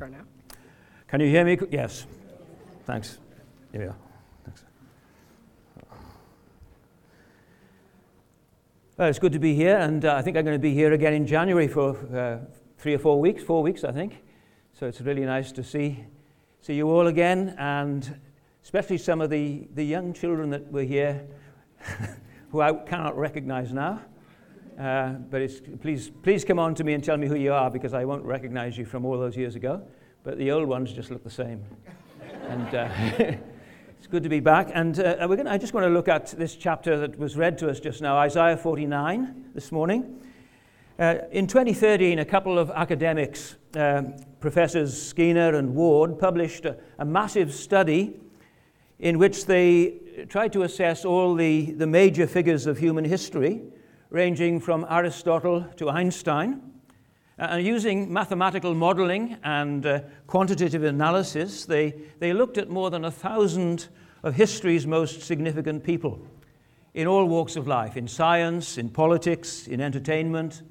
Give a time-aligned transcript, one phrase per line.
[0.00, 0.24] Try now.
[1.08, 1.58] Can you hear me?
[1.70, 2.06] Yes.
[2.86, 3.18] Thanks.
[3.70, 3.96] Here we are.
[4.46, 4.64] Thanks.
[8.96, 10.94] Well, it's good to be here, and uh, I think I'm going to be here
[10.94, 12.38] again in January for uh,
[12.78, 14.22] three or four weeks, four weeks, I think.
[14.72, 16.02] So it's really nice to see,
[16.62, 18.18] see you all again, and
[18.64, 21.26] especially some of the, the young children that were here
[22.52, 24.00] who I cannot recognize now.
[24.80, 25.42] Uh, but
[25.82, 28.24] please, please come on to me and tell me who you are because I won't
[28.24, 29.82] recognize you from all those years ago.
[30.24, 31.62] But the old ones just look the same.
[32.48, 32.88] and uh,
[33.98, 34.70] it's good to be back.
[34.72, 37.58] And uh, we're gonna, I just want to look at this chapter that was read
[37.58, 40.18] to us just now, Isaiah 49, this morning.
[40.98, 47.04] Uh, in 2013, a couple of academics, um, Professors Skiena and Ward, published a, a
[47.04, 48.18] massive study
[48.98, 53.60] in which they tried to assess all the, the major figures of human history
[54.10, 56.60] ranging from Aristotle to Einstein.
[57.38, 63.04] Uh, and using mathematical modeling and uh, quantitative analysis, they, they looked at more than
[63.04, 63.88] a thousand
[64.22, 66.20] of history's most significant people
[66.92, 70.62] in all walks of life in science, in politics, in entertainment,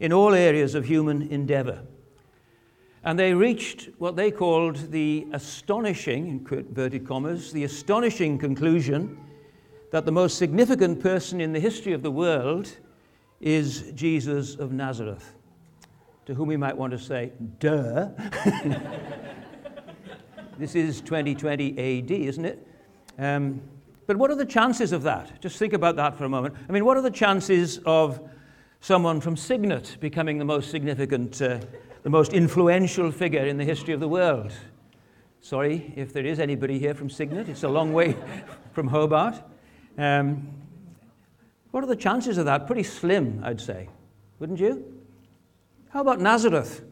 [0.00, 1.80] in all areas of human endeavor.
[3.04, 9.16] And they reached what they called the astonishing, in inverted commas, the astonishing conclusion
[9.92, 12.76] that the most significant person in the history of the world
[13.40, 15.34] is Jesus of Nazareth,
[16.26, 18.08] to whom we might want to say, duh.
[20.58, 22.66] this is 2020 AD, isn't it?
[23.18, 23.60] Um,
[24.06, 25.40] but what are the chances of that?
[25.40, 26.54] Just think about that for a moment.
[26.68, 28.20] I mean, what are the chances of
[28.80, 31.60] someone from Cygnet becoming the most significant, uh,
[32.02, 34.52] the most influential figure in the history of the world?
[35.40, 38.16] Sorry if there is anybody here from Cygnet, it's a long way
[38.72, 39.42] from Hobart.
[39.96, 40.48] Um,
[41.70, 42.66] what are the chances of that?
[42.66, 43.88] Pretty slim, I'd say.
[44.38, 45.02] Wouldn't you?
[45.90, 46.82] How about Nazareth?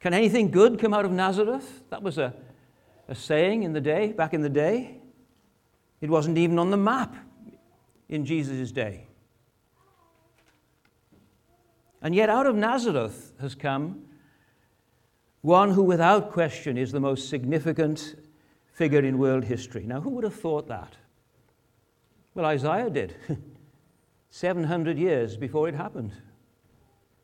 [0.00, 1.82] Can anything good come out of Nazareth?
[1.90, 2.34] That was a,
[3.08, 4.98] a saying in the day, back in the day.
[6.00, 7.14] It wasn't even on the map
[8.08, 9.06] in Jesus' day.
[12.02, 14.04] And yet, out of Nazareth has come
[15.42, 18.16] one who, without question, is the most significant
[18.72, 19.84] figure in world history.
[19.86, 20.96] Now, who would have thought that?
[22.34, 23.16] Well, Isaiah did,
[24.30, 26.12] 700 years before it happened.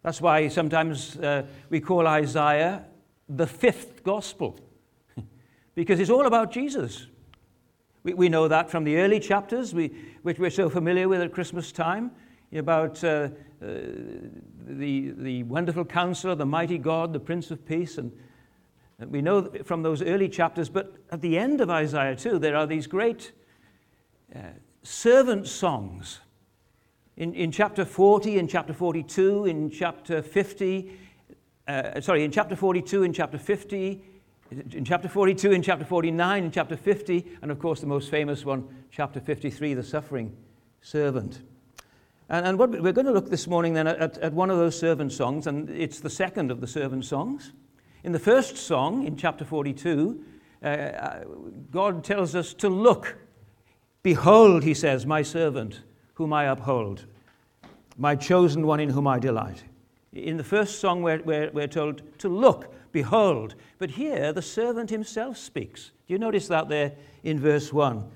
[0.02, 2.84] That's why sometimes uh, we call Isaiah
[3.28, 4.58] the fifth gospel,
[5.76, 7.06] because it's all about Jesus.
[8.02, 11.32] We, we know that from the early chapters, we, which we're so familiar with at
[11.32, 12.10] Christmas time,
[12.52, 13.28] about uh,
[13.62, 13.68] uh,
[14.66, 17.98] the, the wonderful counselor, the mighty God, the Prince of Peace.
[17.98, 18.12] And,
[18.98, 22.66] we know from those early chapters, but at the end of Isaiah, too, there are
[22.66, 23.32] these great
[24.34, 24.38] uh,
[24.86, 26.20] servant songs.
[27.16, 30.92] In, in chapter 40, in chapter 42, in chapter 50,
[31.66, 34.02] uh, sorry, in chapter 42, in chapter 50,
[34.50, 38.44] in chapter 42, in chapter 49, in chapter 50, and of course the most famous
[38.44, 40.36] one, chapter 53, the suffering
[40.82, 41.40] servant.
[42.28, 44.78] And, and what, we're going to look this morning then at, at one of those
[44.78, 47.52] servant songs, and it's the second of the servant songs.
[48.04, 50.24] In the first song, in chapter 42,
[50.62, 51.24] uh, uh
[51.72, 53.16] God tells us to look
[54.06, 55.80] Behold, he says, my servant,
[56.14, 57.06] whom I uphold,
[57.98, 59.64] my chosen one in whom I delight.
[60.12, 63.56] In the first song, we're, we're, we're told to look, behold.
[63.78, 65.90] But here, the servant himself speaks.
[66.06, 66.92] Do you notice that there
[67.24, 68.08] in verse 1?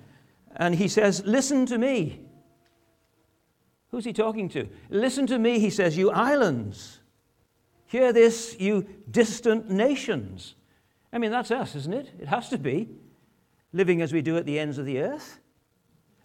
[0.54, 2.20] And he says, Listen to me.
[3.90, 4.68] Who's he talking to?
[4.90, 7.00] Listen to me, he says, you islands.
[7.86, 10.54] Hear this, you distant nations.
[11.12, 12.12] I mean, that's us, isn't it?
[12.20, 12.90] It has to be,
[13.72, 15.40] living as we do at the ends of the earth.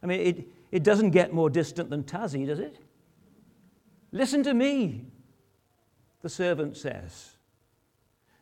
[0.06, 2.78] I mean, it, it doesn't get more distant than Tassie, does it?
[4.12, 5.08] Listen to me,
[6.22, 7.32] the servant says.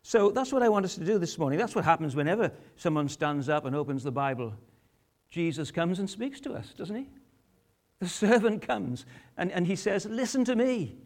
[0.01, 1.57] So that's what I want us to do this morning.
[1.57, 4.53] That's what happens whenever someone stands up and opens the Bible.
[5.29, 7.07] Jesus comes and speaks to us, doesn't he?
[7.99, 9.05] The servant comes
[9.37, 10.97] and, and he says, Listen to me.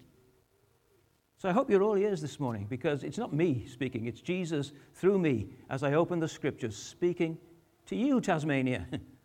[1.38, 4.72] So I hope you're all ears this morning because it's not me speaking, it's Jesus
[4.96, 7.38] through me as I open the scriptures speaking
[7.86, 8.88] to you, Tasmania.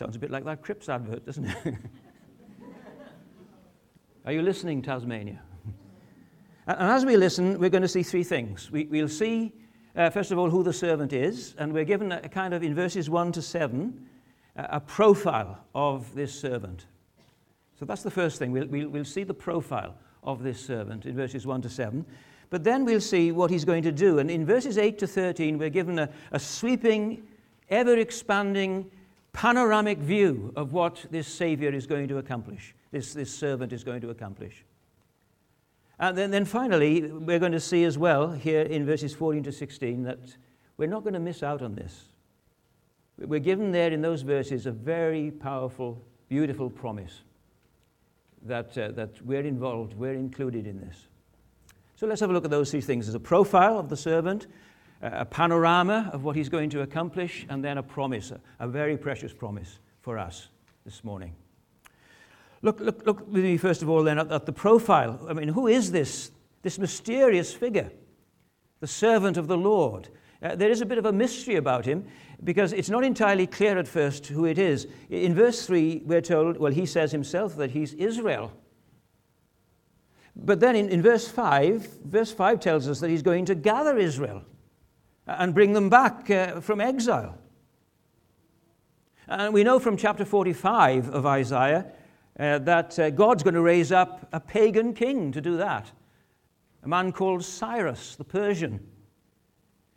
[0.00, 1.74] Sounds a bit like that Crips advert, doesn't it?
[4.24, 5.42] Are you listening, Tasmania?
[6.66, 8.70] and as we listen, we're going to see three things.
[8.70, 9.52] We, will see,
[9.94, 12.74] uh, first of all, who the servant is, and we're given a, kind of, in
[12.74, 14.06] verses 1 to 7,
[14.56, 16.86] a, a profile of this servant.
[17.78, 18.52] So that's the first thing.
[18.52, 22.06] We'll, we'll, we'll, see the profile of this servant in verses 1 to 7.
[22.48, 24.18] But then we'll see what he's going to do.
[24.18, 27.22] And in verses 8 to 13, we're given a, a sweeping,
[27.68, 28.90] ever expanding
[29.32, 34.00] panoramic view of what this Savior is going to accomplish, this, this servant is going
[34.00, 34.64] to accomplish.
[35.98, 39.52] And then, then finally, we're going to see as well here in verses 14 to
[39.52, 40.18] 16 that
[40.78, 42.06] we're not going to miss out on this.
[43.18, 47.20] We're given there in those verses a very powerful, beautiful promise
[48.46, 51.06] that, uh, that we're involved, we're included in this.
[51.96, 53.04] So let's have a look at those three things.
[53.04, 54.46] There's a profile of the servant,
[55.02, 59.32] a panorama of what he's going to accomplish, and then a promise, a, very precious
[59.32, 60.48] promise for us
[60.84, 61.34] this morning.
[62.62, 65.18] Look, look, look with me first of all then at, at the profile.
[65.28, 66.30] I mean, who is this,
[66.62, 67.90] this mysterious figure?
[68.80, 70.08] The servant of the Lord.
[70.42, 72.06] Uh, there is a bit of a mystery about him
[72.44, 74.86] because it's not entirely clear at first who it is.
[75.08, 78.52] In verse 3, we're told, well, he says himself that he's Israel.
[80.36, 83.98] But then in, in verse 5, verse 5 tells us that he's going to gather
[83.98, 84.42] Israel
[85.38, 87.38] and bring them back uh, from exile.
[89.28, 91.86] And we know from chapter 45 of Isaiah
[92.38, 95.90] uh, that uh, God's going to raise up a pagan king to do that,
[96.82, 98.80] a man called Cyrus the Persian.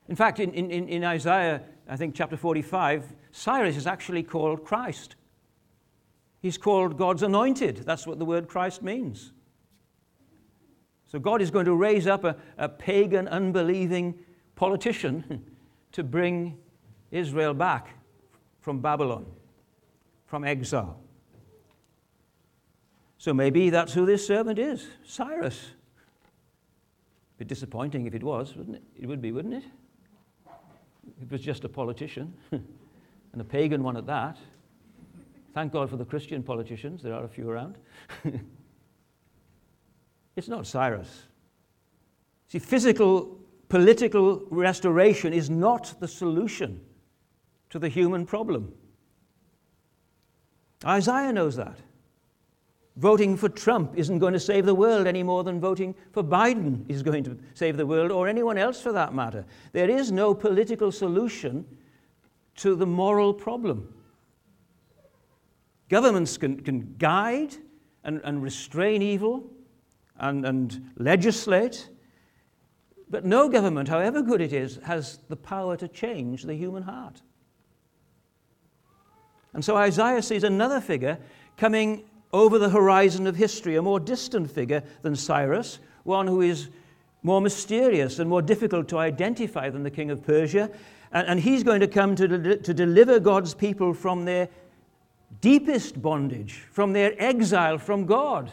[0.07, 5.15] In fact, in, in, in Isaiah, I think chapter 45, Cyrus is actually called Christ.
[6.39, 7.77] He's called God's anointed.
[7.77, 9.31] That's what the word Christ means.
[11.07, 14.19] So God is going to raise up a, a pagan, unbelieving
[14.55, 15.43] politician
[15.91, 16.57] to bring
[17.11, 17.89] Israel back
[18.59, 19.25] from Babylon,
[20.25, 20.99] from exile.
[23.17, 25.71] So maybe that's who this servant is Cyrus.
[27.35, 28.83] A bit disappointing if it was, wouldn't it?
[28.99, 29.63] It would be, wouldn't it?
[31.21, 34.37] It was just a politician, and a pagan one at that.
[35.53, 37.77] Thank God for the Christian politicians, there are a few around.
[40.35, 41.23] it's not Cyrus.
[42.47, 43.39] See, physical,
[43.73, 46.79] political restoration is not the solution
[47.71, 48.71] to the human problem.
[50.85, 51.79] Isaiah knows that.
[52.97, 56.87] Voting for Trump isn't going to save the world any more than voting for Biden
[56.87, 59.43] is going to save the world, or anyone else for that matter.
[59.71, 61.65] There is no political solution
[62.57, 63.91] to the moral problem.
[65.89, 67.55] Governments can, can guide
[68.03, 69.49] and, and restrain evil
[70.19, 71.89] and, and legislate,
[73.09, 77.21] but no government, however good it is, has the power to change the human heart.
[79.53, 81.17] And so Isaiah sees another figure
[81.57, 86.69] coming over the horizon of history, a more distant figure than Cyrus, one who is
[87.21, 90.69] more mysterious and more difficult to identify than the king of Persia.
[91.11, 94.49] And, he's going to come to, to deliver God's people from their
[95.41, 98.51] deepest bondage, from their exile from God,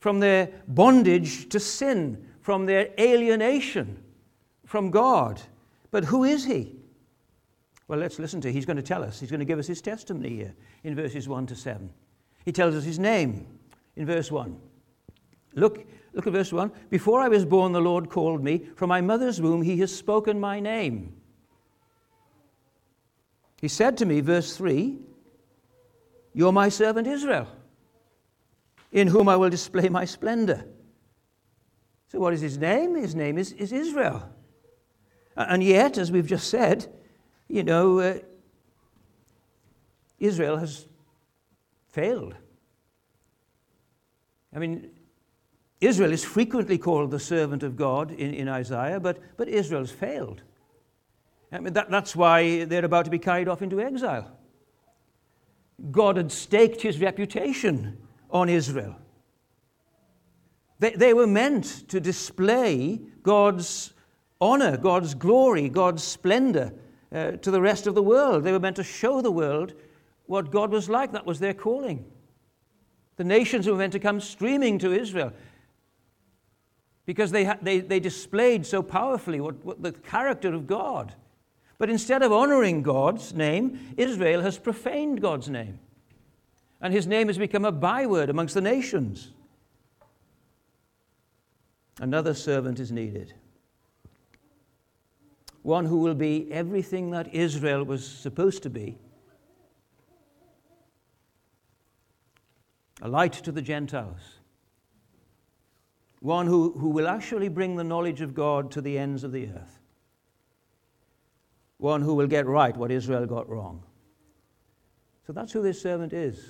[0.00, 4.00] from their bondage to sin, from their alienation
[4.66, 5.42] from God.
[5.90, 6.76] But who is he?
[7.88, 8.52] Well, let's listen to.
[8.52, 9.18] He's going to tell us.
[9.18, 10.54] He's going to give us his testimony here
[10.84, 11.90] in verses 1 to 7.
[12.44, 13.48] He tells us his name
[13.96, 14.56] in verse 1.
[15.54, 16.70] Look, look at verse 1.
[16.88, 18.64] Before I was born, the Lord called me.
[18.76, 21.16] From my mother's womb, he has spoken my name.
[23.60, 24.96] He said to me, verse 3,
[26.32, 27.48] You're my servant Israel,
[28.92, 30.64] in whom I will display my splendor.
[32.08, 32.94] So, what is his name?
[32.94, 34.28] His name is, is Israel.
[35.36, 36.86] And yet, as we've just said,
[37.48, 38.18] you know, uh,
[40.18, 40.86] Israel has
[41.88, 42.34] failed.
[44.54, 44.90] I mean,
[45.80, 50.42] Israel is frequently called the servant of God in, in Isaiah, but, but Israel's failed.
[51.52, 54.30] I mean, that, that's why they're about to be carried off into exile.
[55.90, 57.98] God had staked his reputation
[58.30, 58.96] on Israel.
[60.78, 63.92] They, they were meant to display God's
[64.40, 66.72] honor, God's glory, God's splendor
[67.12, 68.44] uh, to the rest of the world.
[68.44, 69.74] They were meant to show the world
[70.26, 71.12] what God was like.
[71.12, 72.04] That was their calling.
[73.16, 75.32] The nations were meant to come streaming to Israel
[77.06, 81.14] because they, ha- they, they displayed so powerfully what, what the character of God.
[81.78, 85.78] But instead of honoring God's name, Israel has profaned God's name.
[86.80, 89.32] And his name has become a byword amongst the nations.
[92.00, 93.34] Another servant is needed.
[95.62, 98.98] One who will be everything that Israel was supposed to be
[103.02, 104.38] a light to the Gentiles,
[106.20, 109.48] one who, who will actually bring the knowledge of God to the ends of the
[109.48, 109.80] earth,
[111.78, 113.82] one who will get right what Israel got wrong.
[115.26, 116.42] So that's who this servant is.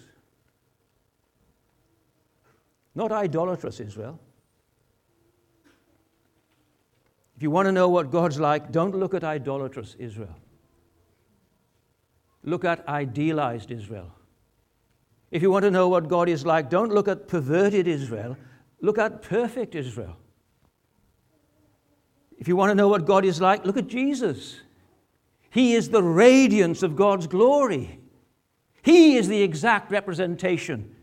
[2.94, 4.20] Not idolatrous Israel.
[7.36, 10.34] If you want to know what God's like, don't look at idolatrous Israel.
[12.42, 14.12] Look at idealized Israel.
[15.30, 18.36] If you want to know what God is like, don't look at perverted Israel,
[18.80, 20.16] look at perfect Israel.
[22.38, 24.60] If you want to know what God is like, look at Jesus.
[25.50, 28.00] He is the radiance of God's glory.
[28.82, 30.94] He is the exact representation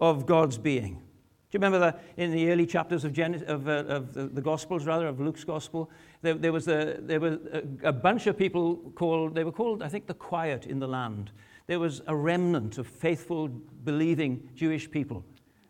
[0.00, 1.02] of God's being.
[1.50, 4.40] Do you remember that in the early chapters of, Gen- of, uh, of the, the,
[4.40, 5.90] Gospels, rather, of Luke's Gospel?
[6.22, 9.82] There, there was, a, there was a, a, bunch of people called, they were called,
[9.82, 11.32] I think, the quiet in the land.
[11.66, 15.24] There was a remnant of faithful, believing Jewish people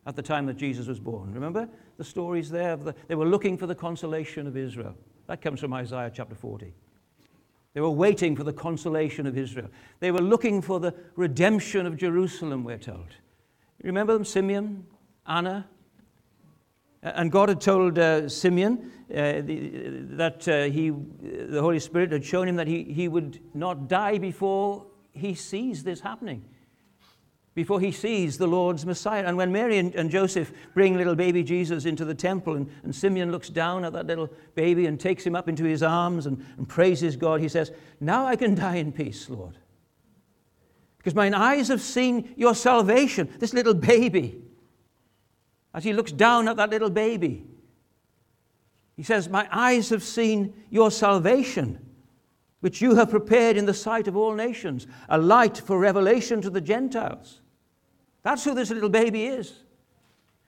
[0.04, 1.32] at the time that Jesus was born.
[1.32, 2.76] Remember the stories there?
[2.76, 4.94] The, they were looking for the consolation of Israel.
[5.28, 6.74] That comes from Isaiah chapter 40.
[7.72, 9.68] They were waiting for the consolation of Israel.
[10.00, 13.14] They were looking for the redemption of Jerusalem, we're told.
[13.82, 14.84] Remember them, Simeon,
[15.26, 15.68] Anna?
[17.02, 22.24] And God had told uh, Simeon uh, the, that uh, he, the Holy Spirit had
[22.24, 26.44] shown him that he, he would not die before he sees this happening
[27.54, 29.24] before he sees the Lord's Messiah.
[29.24, 32.94] And when Mary and, and Joseph bring little baby Jesus into the temple, and, and,
[32.94, 36.44] Simeon looks down at that little baby and takes him up into his arms and,
[36.56, 39.58] and praises God, he says, Now I can die in peace, Lord.
[40.98, 44.42] Because mine eyes have seen your salvation, this little baby.
[45.72, 47.44] As he looks down at that little baby,
[48.96, 51.78] he says, My eyes have seen your salvation,
[52.60, 56.50] which you have prepared in the sight of all nations, a light for revelation to
[56.50, 57.40] the Gentiles
[58.22, 59.62] that's who this little baby is.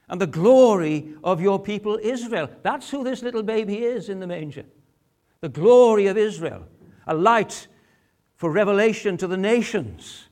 [0.09, 2.49] And the glory of your people Israel.
[2.61, 4.65] That's who this little baby is in the manger.
[5.41, 6.65] The glory of Israel.
[7.07, 7.67] A light
[8.35, 10.27] for revelation to the nations.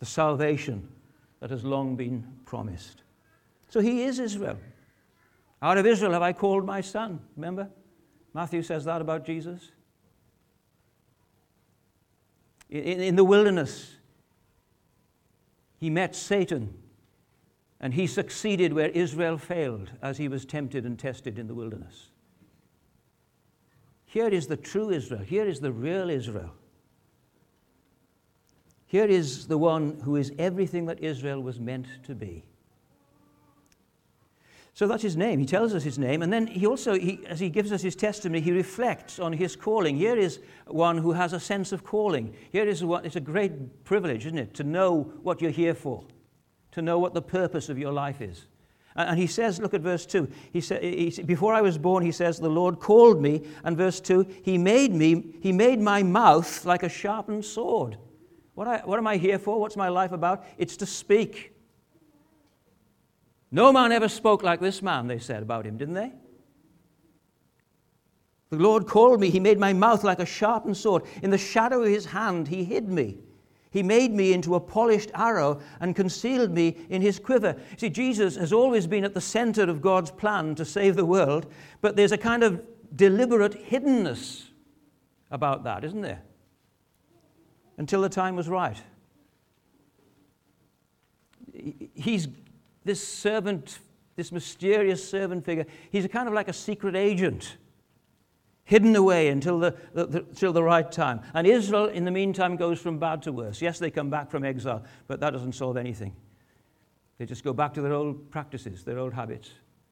[0.00, 0.88] The salvation
[1.40, 3.03] that has long been promised.
[3.74, 4.56] So he is Israel.
[5.60, 7.18] Out of Israel have I called my son.
[7.34, 7.68] Remember?
[8.32, 9.72] Matthew says that about Jesus.
[12.70, 13.96] In, in the wilderness,
[15.80, 16.72] he met Satan
[17.80, 22.10] and he succeeded where Israel failed as he was tempted and tested in the wilderness.
[24.04, 25.24] Here is the true Israel.
[25.24, 26.54] Here is the real Israel.
[28.86, 32.44] Here is the one who is everything that Israel was meant to be.
[34.74, 35.38] So that's his name.
[35.38, 36.20] He tells us his name.
[36.20, 39.54] And then he also, he, as he gives us his testimony, he reflects on his
[39.54, 39.96] calling.
[39.96, 42.34] Here is one who has a sense of calling.
[42.50, 46.04] Here is one, it's a great privilege, isn't it, to know what you're here for,
[46.72, 48.46] to know what the purpose of your life is.
[48.96, 50.28] And he says, look at verse 2.
[50.52, 53.42] He he, before I was born, he says, the Lord called me.
[53.62, 57.96] And verse 2, he made me, he made my mouth like a sharpened sword.
[58.54, 59.60] What, I, what am I here for?
[59.60, 60.44] What's my life about?
[60.58, 61.52] It's to speak.
[63.54, 66.10] No man ever spoke like this man, they said about him, didn't they?
[68.50, 69.30] The Lord called me.
[69.30, 71.04] He made my mouth like a sharpened sword.
[71.22, 73.18] In the shadow of his hand, he hid me.
[73.70, 77.54] He made me into a polished arrow and concealed me in his quiver.
[77.76, 81.46] See, Jesus has always been at the center of God's plan to save the world,
[81.80, 82.60] but there's a kind of
[82.96, 84.46] deliberate hiddenness
[85.30, 86.22] about that, isn't there?
[87.78, 88.82] Until the time was right.
[91.94, 92.26] He's
[92.84, 93.78] this servant,
[94.16, 97.56] this mysterious servant figure, he's kind of like a secret agent,
[98.64, 101.20] hidden away until the, the, the, until the right time.
[101.34, 103.60] And Israel, in the meantime, goes from bad to worse.
[103.60, 106.14] Yes, they come back from exile, but that doesn't solve anything.
[107.18, 109.50] They just go back to their old practices, their old habits.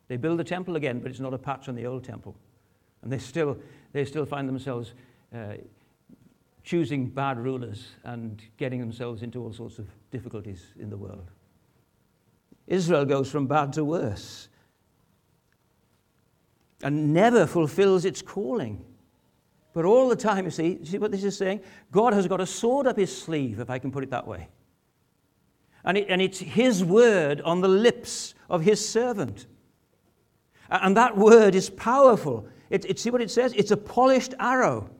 [0.09, 2.37] They build the temple again, but it's not a patch on the old temple.
[3.03, 3.59] And they still,
[3.93, 4.95] they still find themselves
[5.35, 5.55] uh,
[6.65, 11.31] choosing bad rulers and getting themselves into all sorts of difficulties in the world.
[12.67, 14.49] Israel goes from bad to worse
[16.83, 18.85] and never fulfills its calling.
[19.73, 21.61] But all the time, you see, you see what this is saying?
[21.91, 24.49] God has got a sword up his sleeve, if I can put it that way.
[25.85, 29.47] And, it, and it's his word on the lips of his servant.
[30.69, 32.47] And that word is powerful.
[32.71, 33.53] It, it, see what it says?
[33.57, 34.91] It's a polished arrow.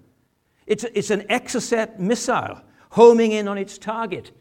[0.67, 4.33] It's, it's an Exocet missile homing in on its target.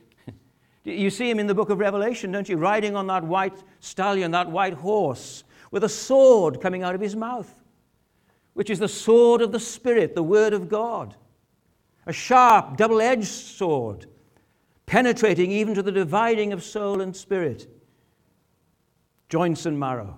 [0.84, 2.58] You see him in the book of Revelation, don't you?
[2.58, 7.16] Riding on that white stallion, that white horse, with a sword coming out of his
[7.16, 7.62] mouth,
[8.54, 11.16] which is the sword of the Spirit, the Word of God.
[12.08, 14.08] A sharp, double edged sword,
[14.88, 17.68] penetrating even to the dividing of soul and spirit,
[19.30, 20.18] joints and marrow,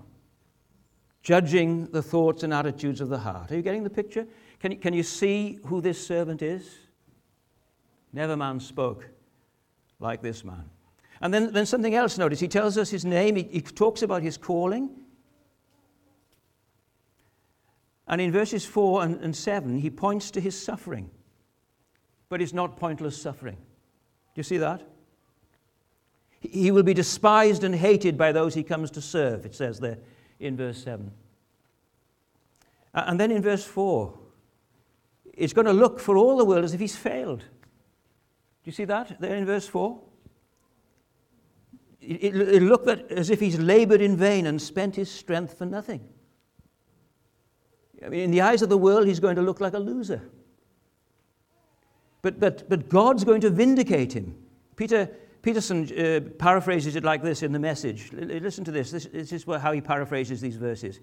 [1.21, 3.51] judging the thoughts and attitudes of the heart.
[3.51, 4.25] Are you getting the picture?
[4.59, 6.69] Can you, can you see who this servant is?
[8.13, 9.12] Never man spoke
[9.99, 10.69] like this man.
[11.21, 12.39] And then, then something else, notice.
[12.39, 14.89] He tells us his name, he, he talks about his calling.
[18.07, 21.09] And in verses 4 and, and 7, he points to his suffering.
[22.27, 23.55] But it's not pointless suffering.
[23.55, 24.81] Do you see that?
[26.41, 29.99] He will be despised and hated by those he comes to serve, it says there
[30.39, 31.09] in verse 7.
[32.93, 34.13] And then in verse 4,
[35.33, 37.43] it's going to look for all the world as if he's failed.
[38.63, 39.99] Do you see that there in verse 4?
[42.01, 45.65] It, it, it looked as if he's labored in vain and spent his strength for
[45.65, 46.01] nothing.
[48.05, 50.21] I mean, in the eyes of the world, he's going to look like a loser.
[52.21, 54.35] But, but, but God's going to vindicate him.
[54.75, 55.09] Peter
[55.43, 58.09] Peterson uh, paraphrases it like this in the message.
[58.13, 58.91] L- listen to this.
[58.91, 61.01] This, this is how he paraphrases these verses.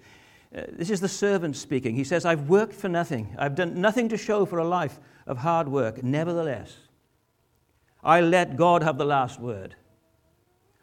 [0.53, 1.95] Uh, this is the servant speaking.
[1.95, 3.35] He says, I've worked for nothing.
[3.37, 6.03] I've done nothing to show for a life of hard work.
[6.03, 6.75] Nevertheless,
[8.03, 9.75] I let God have the last word.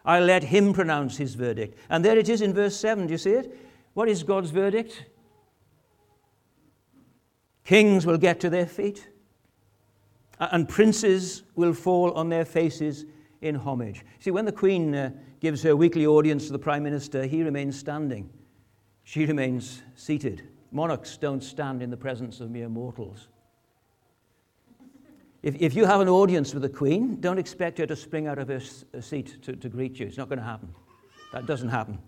[0.05, 1.79] I let him pronounce his verdict.
[1.91, 3.07] And there it is in verse 7.
[3.07, 3.55] Do you see it?
[3.95, 5.05] What is God's verdict?
[7.65, 9.09] Kings will get to their feet,
[10.39, 13.05] and princes will fall on their faces
[13.43, 14.07] in homage.
[14.21, 15.11] See, when the Queen uh,
[15.41, 18.31] gives her weekly audience to the Prime Minister, he remains standing.
[19.05, 20.49] She remains seated.
[20.73, 23.29] Monarchs don't stand in the presence of mere mortals.
[25.43, 28.39] If, if you have an audience with the Queen, don't expect her to spring out
[28.39, 28.61] of her
[28.95, 30.07] uh, seat to, to greet you.
[30.07, 30.75] It's not going to happen.
[31.33, 31.99] That doesn't happen.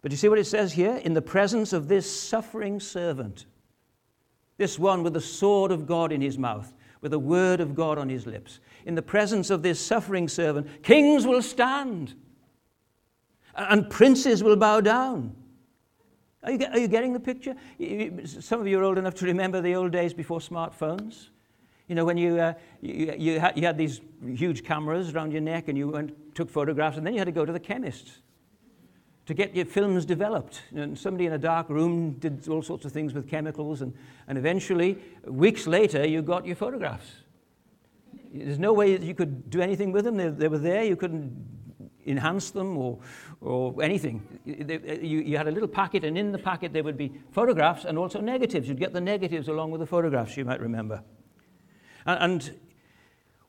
[0.00, 0.96] But you see what it says here?
[1.04, 3.46] In the presence of this suffering servant,
[4.56, 7.98] this one with the sword of God in his mouth, with the word of God
[7.98, 8.60] on his lips.
[8.86, 12.14] In the presence of this suffering servant, kings will stand
[13.54, 15.36] and princes will bow down.
[16.42, 17.54] Are you, are you getting the picture?
[18.24, 21.28] Some of you are old enough to remember the old days before smartphones.
[21.92, 25.42] You know, when you, uh, you, you, had, you had these huge cameras around your
[25.42, 28.12] neck and you went, took photographs, and then you had to go to the chemist
[29.26, 30.62] to get your films developed.
[30.74, 33.92] And somebody in a dark room did all sorts of things with chemicals, and,
[34.26, 37.10] and eventually, weeks later, you got your photographs.
[38.32, 40.16] There's no way you could do anything with them.
[40.16, 40.84] They, they were there.
[40.84, 41.30] You couldn't
[42.06, 43.00] enhance them or,
[43.42, 44.26] or anything.
[44.46, 47.98] You, you had a little packet, and in the packet there would be photographs and
[47.98, 48.66] also negatives.
[48.66, 51.04] You'd get the negatives along with the photographs, you might remember.
[52.06, 52.50] And,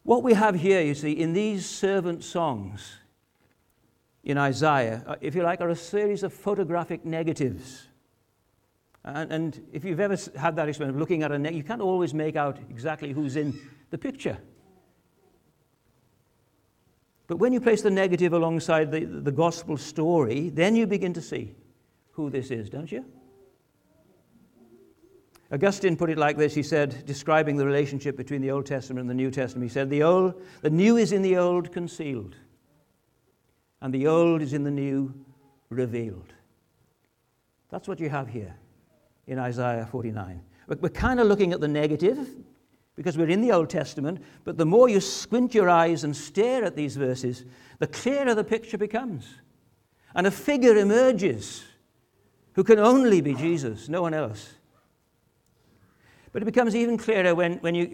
[0.03, 2.97] what we have here, you see, in these servant songs,
[4.23, 7.87] in Isaiah, uh, if you like, are a series of photographic negatives.
[9.05, 11.81] And, and if you've ever had that experience of looking at a negative, you can't
[11.81, 13.57] always make out exactly who's in
[13.91, 14.37] the picture.
[17.27, 21.21] But when you place the negative alongside the, the gospel story, then you begin to
[21.21, 21.55] see
[22.11, 23.05] who this is, don't you?
[25.51, 26.55] Augustine put it like this.
[26.55, 29.89] He said, describing the relationship between the Old Testament and the New Testament, he said,
[29.89, 32.35] The, old, the new is in the old concealed,
[33.81, 35.13] and the old is in the new
[35.69, 36.33] revealed.
[37.69, 38.55] That's what you have here
[39.27, 40.41] in Isaiah 49.
[40.67, 42.29] We're kind of looking at the negative
[42.95, 46.63] because we're in the Old Testament, but the more you squint your eyes and stare
[46.63, 47.45] at these verses,
[47.79, 49.27] the clearer the picture becomes.
[50.15, 51.63] And a figure emerges
[52.53, 54.53] who can only be Jesus, no one else.
[56.33, 57.85] But it becomes even clearer when, when, you,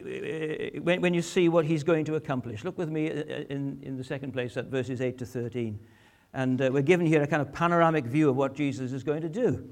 [0.77, 2.63] uh, when, when you see what he's going to accomplish.
[2.63, 5.77] Look with me uh, uh, in, in the second place at verses 8 to 13.
[6.33, 9.21] And uh, we're given here a kind of panoramic view of what Jesus is going
[9.21, 9.69] to do.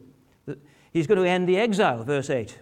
[0.92, 2.60] He's going to end the exile, verse 8.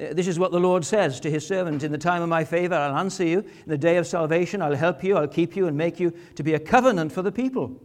[0.00, 2.42] Uh, this is what the Lord says to his servant In the time of my
[2.42, 3.40] favor, I'll answer you.
[3.40, 6.42] In the day of salvation, I'll help you, I'll keep you, and make you to
[6.42, 7.82] be a covenant for the people,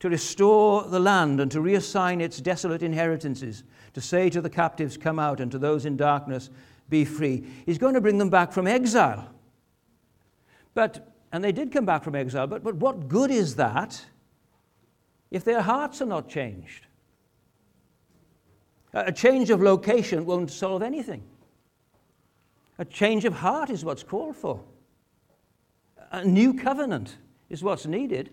[0.00, 4.96] to restore the land and to reassign its desolate inheritances to say to the captives,
[4.96, 6.50] Come out, and to those in darkness,
[6.88, 7.44] Be free.
[7.64, 9.32] He's going to bring them back from exile.
[10.74, 14.04] But, and they did come back from exile, but, but what good is that
[15.30, 16.86] if their hearts are not changed?
[18.92, 21.22] A change of location won't solve anything.
[22.78, 24.62] A change of heart is what's called for.
[26.12, 27.16] A new covenant
[27.48, 28.30] is what's needed.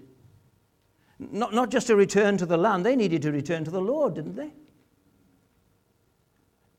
[1.19, 4.15] Not, not just a return to the land, they needed to return to the Lord,
[4.15, 4.52] didn't they?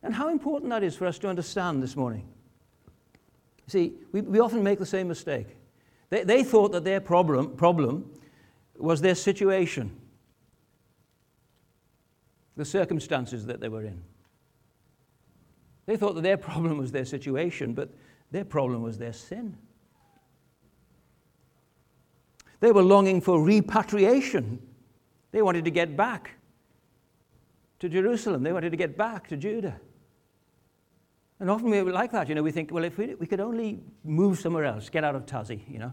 [0.02, 2.28] And how important that is for us to understand this morning.
[3.66, 5.56] See, we, we often make the same mistake.
[6.10, 8.10] They, they thought that their problem, problem
[8.76, 9.98] was their situation,
[12.56, 14.02] the circumstances that they were in.
[15.86, 17.90] They thought that their problem was their situation, but
[18.30, 19.56] their problem was their sin.
[22.64, 24.58] They were longing for repatriation.
[25.32, 26.30] They wanted to get back
[27.80, 29.78] to Jerusalem, they wanted to get back to Judah.
[31.40, 33.80] And often we like that, you know, we think, well, if we, we could only
[34.02, 35.92] move somewhere else, get out of Tassie, you know,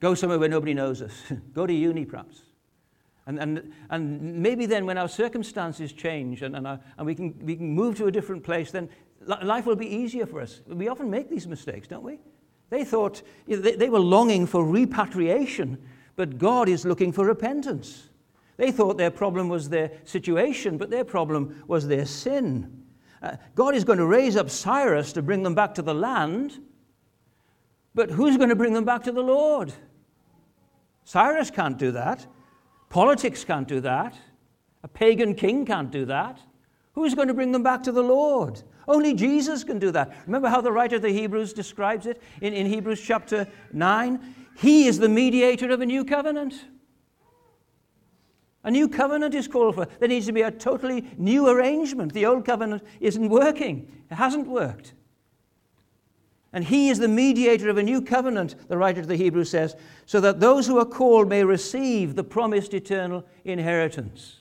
[0.00, 1.12] go somewhere where nobody knows us,
[1.54, 2.40] go to uni perhaps.
[3.28, 7.38] And, and, and maybe then when our circumstances change and, and, our, and we, can,
[7.46, 8.88] we can move to a different place, then
[9.24, 10.62] life will be easier for us.
[10.66, 12.18] We often make these mistakes, don't we?
[12.70, 15.78] They thought, they, were longing for repatriation,
[16.16, 18.08] but God is looking for repentance.
[18.56, 22.84] They thought their problem was their situation, but their problem was their sin.
[23.22, 26.60] Uh, God is going to raise up Cyrus to bring them back to the land,
[27.94, 29.72] but who's going to bring them back to the Lord?
[31.04, 32.26] Cyrus can't do that.
[32.88, 34.14] Politics can't do that.
[34.82, 36.38] A pagan king can't do that.
[36.92, 38.62] Who's going to bring them back to the Lord?
[38.88, 40.16] Only Jesus can do that.
[40.26, 44.34] Remember how the writer of the Hebrews describes it in, in Hebrews chapter 9?
[44.58, 46.54] He is the mediator of a new covenant.
[48.62, 49.86] A new covenant is called for.
[49.86, 52.12] There needs to be a totally new arrangement.
[52.12, 54.92] The old covenant isn't working, it hasn't worked.
[56.52, 59.76] And he is the mediator of a new covenant, the writer of the Hebrews says,
[60.06, 64.38] so that those who are called may receive the promised eternal inheritance.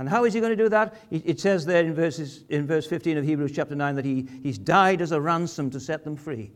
[0.00, 0.94] And how is he going to do that?
[1.10, 4.56] It says there in, verses, in verse 15 of Hebrews chapter 9 that he, he's
[4.56, 6.52] died as a ransom to set them free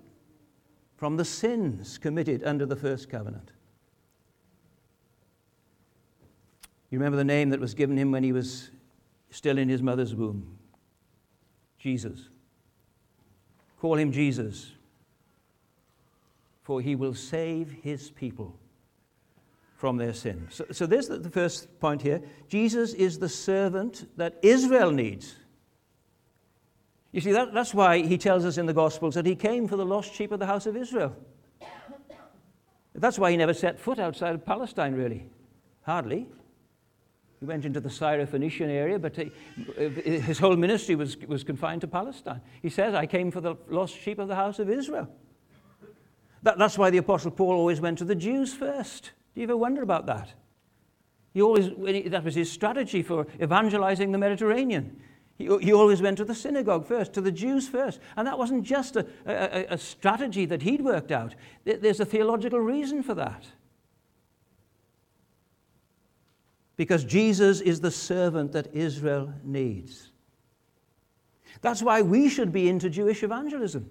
[0.97, 3.53] from the sins committed under the first covenant.
[6.89, 8.71] You remember the name that was given him when he was
[9.29, 10.59] still in his mother's womb
[11.79, 12.31] Jesus.
[13.79, 14.73] Call him Jesus,
[16.63, 18.59] for he will save his people
[19.85, 20.49] from their sin.
[20.51, 22.23] So, so there's the, first point here.
[22.49, 25.37] Jesus is the servant that Israel needs.
[27.13, 29.77] You see, that, that's why he tells us in the Gospels that he came for
[29.77, 31.15] the lost sheep of the house of Israel.
[32.95, 35.27] That's why he never set foot outside of Palestine, really.
[35.83, 36.29] Hardly.
[37.41, 39.31] He went into the Syrophoenician area, but he,
[40.01, 42.41] his whole ministry was, was confined to Palestine.
[42.63, 45.11] He says, I came for the lost sheep of the house of Israel.
[46.43, 49.11] That, that's why the Apostle Paul always went to the Jews first.
[49.35, 50.33] Do you ever wonder about that?
[51.33, 51.71] He always,
[52.11, 55.01] that was his strategy for evangelizing the Mediterranean.
[55.37, 57.99] He, he always went to the synagogue first, to the Jews first.
[58.17, 62.61] And that wasn't just a, a, a strategy that he'd worked out, there's a theological
[62.61, 63.45] reason for that.
[66.77, 70.11] Because Jesus is the servant that Israel needs.
[71.61, 73.89] That's why we should be into Jewish evangelism.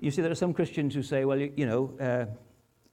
[0.00, 2.24] You see, there are some Christians who say, well, you, you know, uh,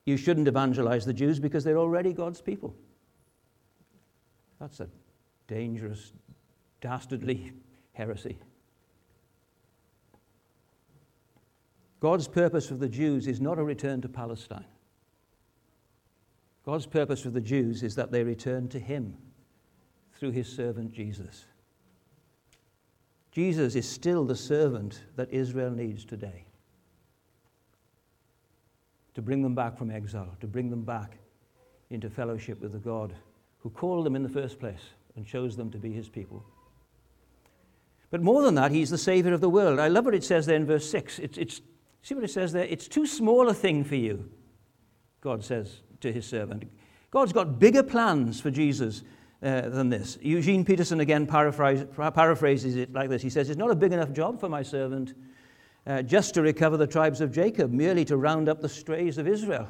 [0.06, 2.76] you shouldn't evangelize the Jews because they're already God's people.
[4.60, 4.90] That's a
[5.48, 6.12] dangerous,
[6.82, 7.54] dastardly
[7.94, 8.38] heresy.
[12.02, 14.66] God's purpose for the Jews is not a return to Palestine.
[16.66, 19.16] God's purpose for the Jews is that they return to Him
[20.20, 21.46] through His servant Jesus.
[23.32, 26.47] Jesus is still the servant that Israel needs today
[29.18, 31.18] to bring them back from exile, to bring them back
[31.90, 33.16] into fellowship with the God
[33.58, 36.46] who called them in the first place and chose them to be his people.
[38.12, 39.80] But more than that, he's the Savior of the world.
[39.80, 41.18] I love what it says there in verse 6.
[41.18, 41.62] It's, it's,
[42.04, 42.66] see what it says there?
[42.66, 44.30] It's too small a thing for you,
[45.22, 46.66] God says to his servant.
[47.10, 49.02] God's got bigger plans for Jesus
[49.42, 50.20] uh, than this.
[50.22, 54.12] Eugene Peterson again paraphrase, paraphrases it like this He says, It's not a big enough
[54.12, 55.16] job for my servant
[55.88, 59.28] uh, just to recover the tribes of Jacob, merely to round up the strays of
[59.28, 59.68] Israel.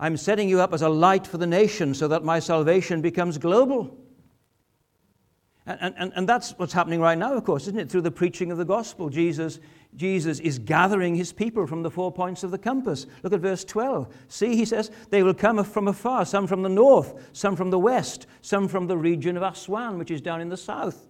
[0.00, 3.38] I'm setting you up as a light for the nation so that my salvation becomes
[3.38, 3.96] global.
[5.66, 7.90] And, and, and that's what's happening right now, of course, isn't it?
[7.90, 9.60] Through the preaching of the gospel, Jesus,
[9.94, 13.06] Jesus is gathering his people from the four points of the compass.
[13.22, 14.12] Look at verse 12.
[14.28, 17.78] See, he says, they will come from afar, some from the north, some from the
[17.78, 21.06] west, some from the region of Aswan, which is down in the south.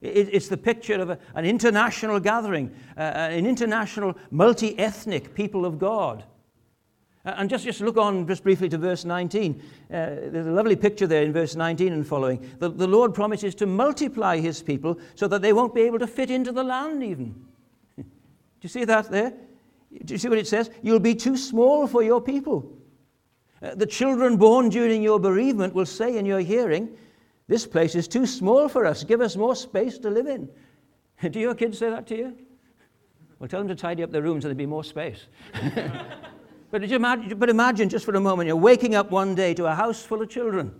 [0.00, 6.24] It's the picture of an international gathering, uh, an international, multi ethnic people of God.
[7.22, 9.60] And just, just look on just briefly to verse 19.
[9.60, 9.60] Uh,
[9.90, 12.50] there's a lovely picture there in verse 19 and following.
[12.60, 16.06] The, the Lord promises to multiply his people so that they won't be able to
[16.06, 17.34] fit into the land, even.
[17.96, 18.04] Do
[18.62, 19.34] you see that there?
[20.04, 20.70] Do you see what it says?
[20.82, 22.72] You'll be too small for your people.
[23.62, 26.96] Uh, the children born during your bereavement will say in your hearing,
[27.50, 29.02] this place is too small for us.
[29.02, 30.48] Give us more space to live in.
[31.32, 32.38] Do your kids say that to you?
[33.40, 35.26] Well, tell them to tidy up their rooms so there'll be more space.
[36.70, 39.74] but, imagine, but imagine just for a moment you're waking up one day to a
[39.74, 40.72] house full of children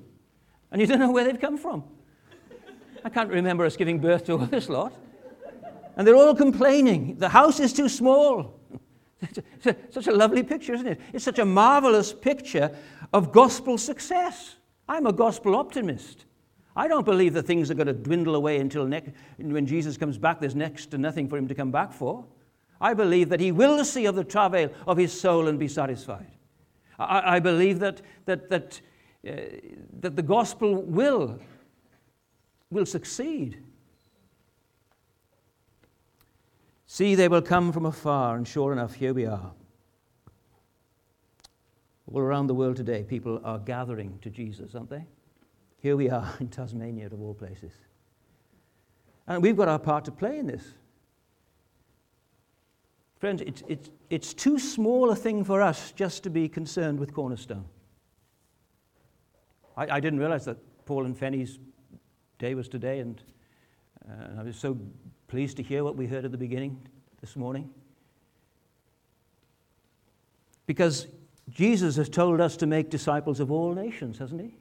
[0.70, 1.82] and you don't know where they've come from.
[3.04, 4.92] I can't remember us giving birth to all this lot.
[5.96, 7.16] And they're all complaining.
[7.18, 8.60] The house is too small.
[9.90, 11.00] such a lovely picture, isn't it?
[11.12, 12.70] It's such a marvelous picture
[13.12, 14.54] of gospel success.
[14.88, 16.26] I'm a gospel optimist.
[16.80, 20.16] I don't believe that things are going to dwindle away until ne- when Jesus comes
[20.16, 22.24] back, there's next to nothing for him to come back for.
[22.80, 26.30] I believe that he will see of the travail of his soul and be satisfied.
[26.98, 28.80] I, I believe that, that, that,
[29.28, 29.32] uh,
[30.00, 31.38] that the gospel will,
[32.70, 33.62] will succeed.
[36.86, 39.52] See, they will come from afar, and sure enough, here we are.
[42.10, 45.04] All around the world today, people are gathering to Jesus, aren't they?
[45.80, 47.72] Here we are in Tasmania, of all places.
[49.26, 50.64] And we've got our part to play in this.
[53.18, 57.12] Friends, it's, it's, it's too small a thing for us just to be concerned with
[57.12, 57.66] Cornerstone.
[59.76, 61.58] I, I didn't realize that Paul and Fanny's
[62.38, 63.22] day was today, and
[64.08, 64.78] uh, I was so
[65.28, 66.80] pleased to hear what we heard at the beginning
[67.20, 67.70] this morning.
[70.66, 71.06] Because
[71.50, 74.59] Jesus has told us to make disciples of all nations, hasn't he?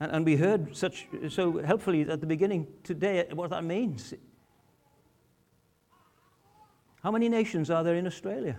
[0.00, 4.14] And, and we heard such so helpfully at the beginning today what that means.
[7.02, 8.56] How many nations are there in Australia?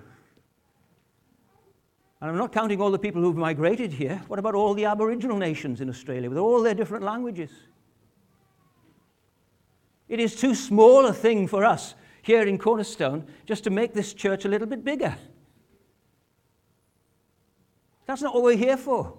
[2.19, 4.21] And I'm not counting all the people who've migrated here.
[4.27, 7.51] What about all the Aboriginal nations in Australia with all their different languages?
[10.07, 14.13] It is too small a thing for us here in Cornerstone just to make this
[14.13, 15.15] church a little bit bigger.
[18.05, 19.17] That's not what we're here for.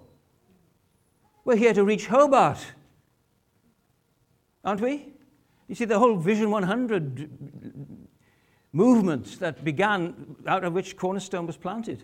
[1.45, 2.73] We're here to reach Hobart,
[4.63, 5.13] aren't we?
[5.67, 8.07] You see, the whole Vision 100
[8.71, 12.03] movement that began, out of which Cornerstone was planted.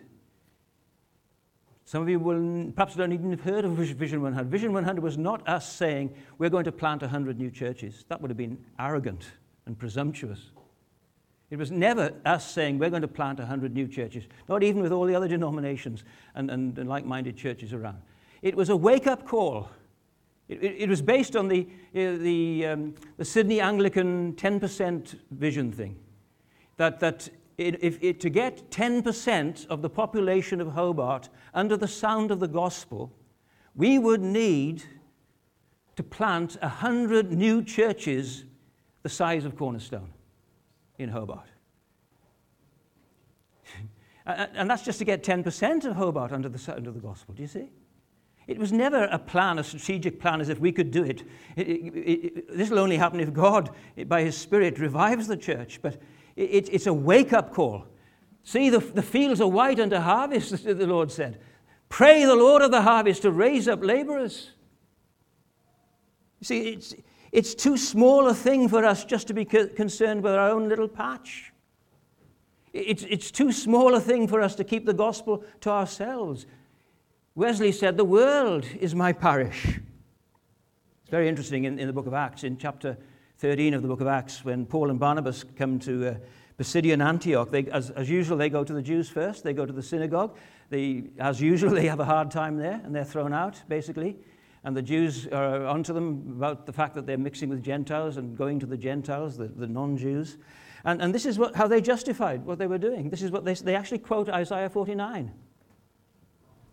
[1.86, 4.50] Some of you will perhaps don't even have heard of Vision 100.
[4.50, 8.06] Vision 100 was not us saying we're going to plant 100 new churches.
[8.08, 9.26] That would have been arrogant
[9.67, 10.52] and presumptuous.
[11.52, 14.91] It was never us saying we're going to plant 100 new churches, not even with
[14.91, 18.02] all the other denominations and, and, and like minded churches around.
[18.46, 19.70] It was a wake up call.
[20.48, 25.72] It, it, it, was based on the, uh, the, um, the Sydney Anglican 10% vision
[25.72, 25.96] thing
[26.78, 27.28] that, that
[27.58, 32.48] it, if to get 10% of the population of Hobart under the sound of the
[32.48, 33.12] gospel,
[33.74, 34.84] we would need
[35.96, 38.46] to plant 100 new churches
[39.02, 40.14] the size of Cornerstone
[41.00, 41.48] in Hobart.
[44.28, 47.48] and that's just to get 10% of Hobart under the of the gospel, do you
[47.48, 47.72] see?
[48.48, 51.24] It was never a plan, a strategic plan, as if we could do it.
[51.56, 53.72] it, it, it this will only happen if God,
[54.08, 55.80] by His Spirit, revives the church.
[55.82, 55.98] But
[56.36, 57.86] it, it's a wake up call.
[58.44, 61.40] See, the, the fields are white unto harvest, the Lord said.
[61.90, 64.52] Pray the Lord of the harvest to raise up laborers.
[66.40, 66.94] You see, it's,
[67.32, 70.70] it's too small a thing for us just to be co- concerned with our own
[70.70, 71.52] little patch.
[72.74, 76.46] It's, it's too small a thing for us to keep the gospel to ourselves.
[77.38, 79.65] Wesley said, The world is my parish.
[79.67, 82.98] It's very interesting in, in the book of Acts, in chapter
[83.39, 86.15] 13 of the book of Acts, when Paul and Barnabas come to uh,
[86.58, 89.43] Pisidian Antioch, they, as, as usual, they go to the Jews first.
[89.43, 90.38] They go to the synagogue.
[90.69, 94.15] They, as usual, they have a hard time there, and they're thrown out, basically.
[94.63, 98.38] And the Jews are onto them about the fact that they're mixing with Gentiles and
[98.38, 100.38] going to the Gentiles, the, the non Jews.
[100.86, 103.10] And, and this is what, how they justified what they were doing.
[103.10, 105.34] This is what they, they actually quote Isaiah 49.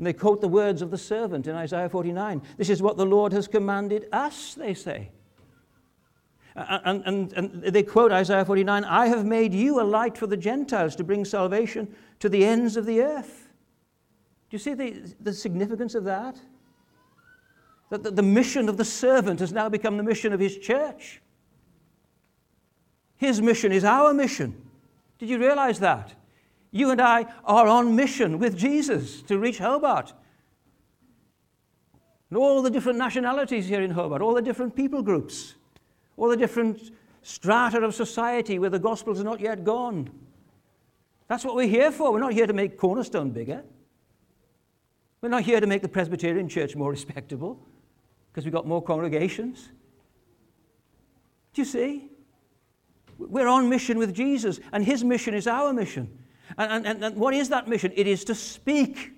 [0.02, 2.42] And they quote the words of the servant in Isaiah 49.
[2.56, 5.10] This is what the Lord has commanded us, they say.
[6.56, 10.36] And, and, and they quote Isaiah 49 I have made you a light for the
[10.36, 13.46] Gentiles to bring salvation to the ends of the earth.
[14.50, 16.36] Do you see the, the significance of that?
[17.90, 21.22] That the, the mission of the servant has now become the mission of his church.
[23.18, 24.68] His mission is our mission.
[25.20, 26.16] Did you realize that?
[26.72, 30.12] You and I are on mission with Jesus to reach Hobart.
[32.30, 35.54] And all the different nationalities here in Hobart, all the different people groups
[36.16, 40.10] all the different strata of society where the gospel is not yet gone.
[41.28, 42.12] That's what we're here for.
[42.12, 43.62] We're not here to make Cornerstone bigger.
[45.20, 47.64] We're not here to make the Presbyterian Church more respectable
[48.30, 49.70] because we've got more congregations.
[51.54, 52.10] Do you see?
[53.18, 56.18] We're on mission with Jesus, and his mission is our mission.
[56.58, 57.92] And, and, and what is that mission?
[57.94, 59.12] It is to speak.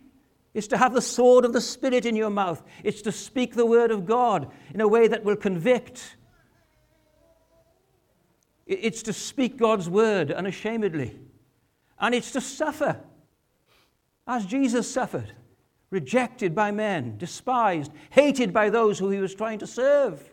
[0.55, 2.63] It's to have the sword of the Spirit in your mouth.
[2.83, 6.17] It's to speak the word of God in a way that will convict,
[8.67, 11.19] it's to speak God's word unashamedly.
[11.99, 13.01] And it's to suffer
[14.27, 15.33] as Jesus suffered,
[15.91, 20.33] rejected by men, despised, hated by those who he was trying to serve.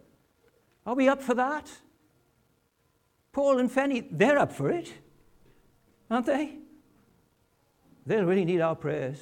[0.86, 1.70] Are we up for that?
[3.32, 4.94] Paul and Fanny, they're up for it,
[6.10, 6.61] aren't they?
[8.06, 9.18] They really need our prayers.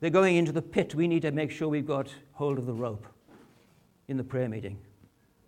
[0.00, 0.94] They're going into the pit.
[0.94, 3.06] We need to make sure we've got hold of the rope
[4.08, 4.78] in the prayer meeting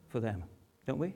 [0.09, 0.43] for them,
[0.87, 1.15] don't we?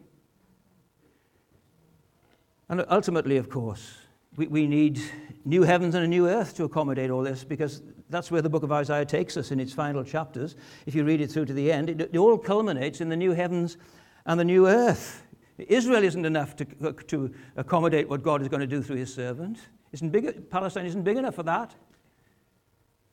[2.68, 3.96] And ultimately, of course,
[4.36, 5.00] we, we need
[5.44, 8.62] new heavens and a new earth to accommodate all this because that's where the book
[8.62, 10.54] of Isaiah takes us in its final chapters.
[10.86, 13.32] If you read it through to the end, it, it all culminates in the new
[13.32, 13.76] heavens
[14.26, 15.24] and the new earth.
[15.58, 16.64] Israel isn't enough to,
[17.08, 19.58] to accommodate what God is going to do through his servant.
[19.92, 21.74] Isn't big, Palestine isn't big enough for that.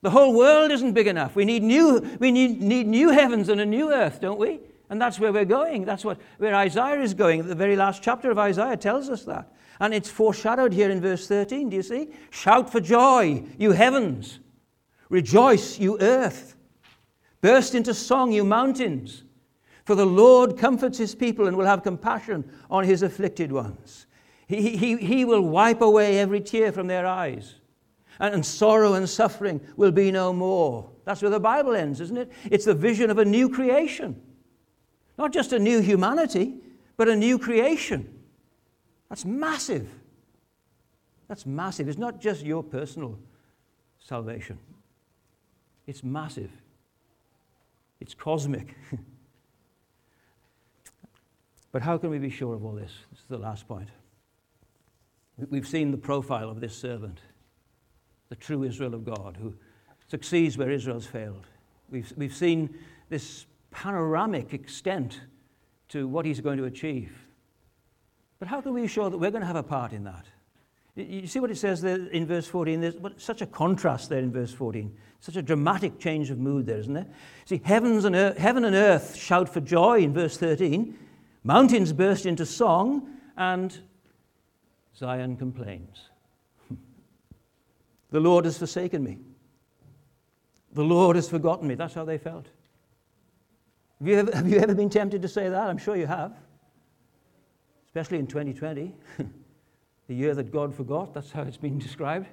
[0.02, 1.36] The whole world isn't big enough.
[1.36, 4.60] We need new, we need, need new heavens and a new earth, don't we?
[4.90, 5.86] And that's where we're going.
[5.86, 7.48] That's what, where Isaiah is going.
[7.48, 9.52] The very last chapter of Isaiah tells us that.
[9.80, 11.70] And it's foreshadowed here in verse 13.
[11.70, 12.10] Do you see?
[12.30, 14.40] Shout for joy, you heavens.
[15.10, 16.56] Rejoice, you earth.
[17.42, 19.24] Burst into song, you mountains.
[19.86, 24.07] For the Lord comforts his people and will have compassion on his afflicted ones.
[24.48, 27.56] He, he, he will wipe away every tear from their eyes.
[28.20, 30.90] And, and sorrow and suffering will be no more.
[31.06, 32.32] That's where the Bible ends, isn't it?
[32.50, 34.22] It's the vision of a new creation.
[35.18, 36.56] Not just a new humanity,
[36.96, 38.14] but a new creation.
[39.10, 39.90] That's massive.
[41.28, 41.90] That's massive.
[41.90, 43.20] It's not just your personal
[44.00, 44.58] salvation,
[45.86, 46.52] it's massive,
[48.00, 48.76] it's cosmic.
[51.72, 52.94] but how can we be sure of all this?
[53.12, 53.90] This is the last point.
[55.50, 57.20] We've seen the profile of this servant,
[58.30, 59.54] the true Israel of God, who
[60.08, 61.46] succeeds where Israel's failed.
[61.90, 62.76] We've, we've seen
[63.10, 65.22] this panoramic extent
[65.90, 67.12] to what he's going to achieve.
[68.40, 70.26] But how can we be that we're going to have a part in that?
[70.96, 72.82] You see what it says there in verse 14?
[72.82, 74.96] There's such a contrast there in verse 14.
[75.20, 77.08] Such a dramatic change of mood there, isn't there?
[77.46, 80.98] See, heavens and earth, heaven and earth shout for joy in verse 13.
[81.44, 83.80] Mountains burst into song, and
[84.98, 86.10] Zion complains.
[88.12, 89.20] the Lord has forsaken me.
[90.74, 91.76] The Lord has forgotten me.
[91.76, 92.48] That's how they felt.
[94.00, 95.68] Have you, ever, have you ever been tempted to say that?
[95.68, 96.34] I'm sure you have.
[97.86, 98.94] Especially in 2020,
[100.08, 101.14] the year that God forgot.
[101.14, 102.28] That's how it's been described.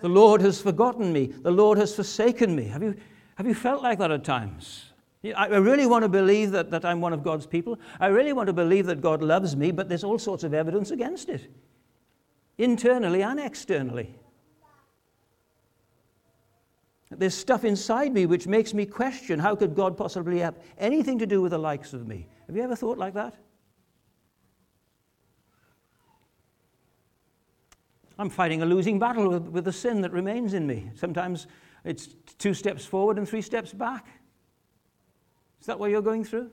[0.00, 1.26] the Lord has forgotten me.
[1.26, 2.64] The Lord has forsaken me.
[2.64, 2.94] Have you,
[3.36, 4.87] have you felt like that at times?
[5.36, 7.78] I really want to believe that, that I'm one of God's people.
[7.98, 10.92] I really want to believe that God loves me, but there's all sorts of evidence
[10.92, 11.50] against it,
[12.56, 14.14] internally and externally.
[17.10, 21.26] There's stuff inside me which makes me question how could God possibly have anything to
[21.26, 22.28] do with the likes of me?
[22.46, 23.34] Have you ever thought like that?
[28.18, 30.90] I'm fighting a losing battle with, with the sin that remains in me.
[30.94, 31.46] Sometimes
[31.84, 34.06] it's two steps forward and three steps back.
[35.60, 36.50] Is that what you're going through?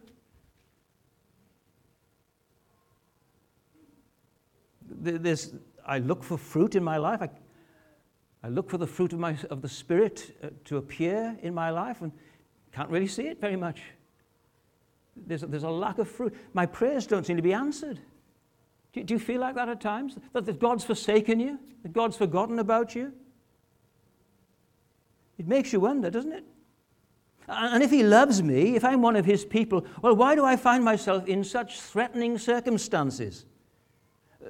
[4.87, 5.53] There's,
[5.85, 7.21] I look for fruit in my life.
[7.21, 7.29] I,
[8.43, 11.69] I look for the fruit of, my, of the Spirit uh, to appear in my
[11.69, 12.11] life and
[12.71, 13.81] can't really see it very much.
[15.15, 16.35] There's a, there's a lack of fruit.
[16.53, 17.99] My prayers don't seem to be answered.
[18.93, 20.17] Do, do you feel like that at times?
[20.33, 21.59] That, that God's forsaken you?
[21.83, 23.13] That God's forgotten about you?
[25.37, 26.45] It makes you wonder, doesn't it?
[27.47, 30.55] And if he loves me, if I'm one of his people, well, why do I
[30.55, 33.45] find myself in such threatening circumstances?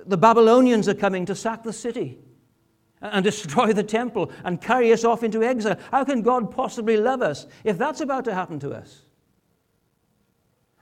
[0.06, 2.20] The Babylonians are coming to sack the city
[3.02, 5.78] and destroy the temple and carry us off into exile.
[5.92, 9.02] How can God possibly love us if that's about to happen to us?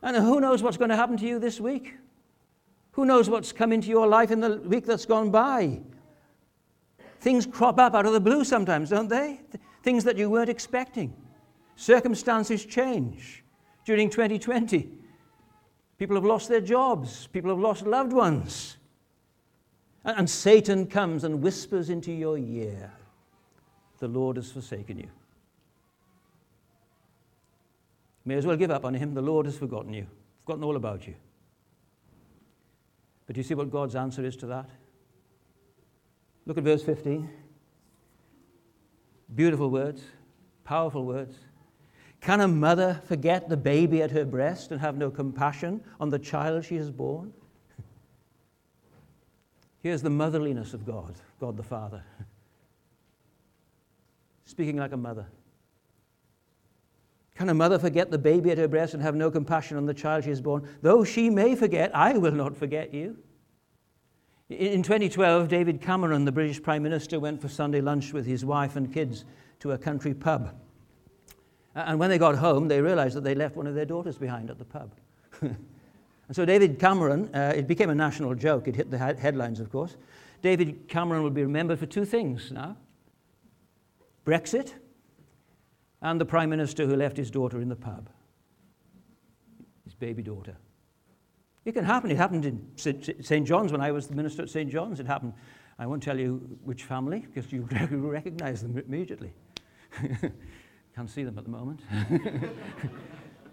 [0.02, 1.96] And who knows what's going to happen to you this week?
[2.92, 5.82] Who knows what's come into your life in the week that's gone by?
[7.22, 9.40] Things crop up out of the blue sometimes, don't they?
[9.82, 11.16] Things that you weren't expecting.
[11.76, 13.44] Circumstances change.
[13.86, 14.90] During 2020,
[15.98, 18.78] people have lost their jobs, people have lost loved ones.
[20.06, 22.92] And Satan comes and whispers into your ear,
[24.00, 25.10] The Lord has forsaken you.
[28.26, 29.14] May as well give up on him.
[29.14, 30.08] The Lord has forgotten you,
[30.46, 31.16] forgotten all about you.
[33.26, 34.70] But do you see what God's answer is to that?
[36.46, 37.30] Look at verse 15.
[39.34, 40.04] Beautiful words,
[40.64, 41.36] powerful words.
[42.24, 46.18] Can a mother forget the baby at her breast and have no compassion on the
[46.18, 47.34] child she has born?
[49.82, 52.02] Here's the motherliness of God, God the Father.
[54.46, 55.28] Speaking like a mother.
[57.36, 59.94] Can a mother forget the baby at her breast and have no compassion on the
[59.94, 60.66] child she has born?
[60.82, 63.18] Though she may forget, I will not forget you.
[64.50, 68.78] In 2012, David Cameron, the British Prime Minister, went for Sunday lunch with his wife
[68.78, 69.26] and kids
[69.60, 70.56] to a country pub.
[71.76, 74.50] And when they got home, they realized that they left one of their daughters behind
[74.50, 74.92] at the pub.
[76.28, 78.68] And so David Cameron, uh, it became a national joke.
[78.68, 79.96] It hit the headlines, of course.
[80.42, 82.78] David Cameron will be remembered for two things now
[84.26, 84.74] Brexit
[86.02, 88.10] and the Prime Minister who left his daughter in the pub,
[89.84, 90.58] his baby daughter.
[91.66, 92.12] It can happen.
[92.12, 93.46] It happened in St.
[93.48, 94.70] John's when I was the minister at St.
[94.70, 95.00] John's.
[95.00, 95.34] It happened.
[95.80, 99.32] I won't tell you which family because you recognize them immediately.
[100.96, 101.82] Can't see them at the moment.